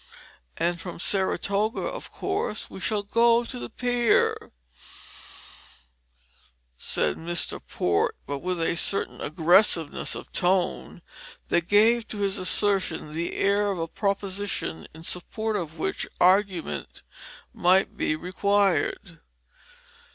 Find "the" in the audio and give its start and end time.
3.59-3.69, 13.13-13.35